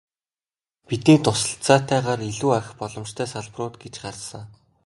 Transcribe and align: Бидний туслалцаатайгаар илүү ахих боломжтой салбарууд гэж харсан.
Бидний 0.89 1.19
туслалцаатайгаар 1.25 2.21
илүү 2.31 2.51
ахих 2.57 2.73
боломжтой 2.81 3.27
салбарууд 3.29 3.75
гэж 3.83 3.95
харсан. 4.01 4.43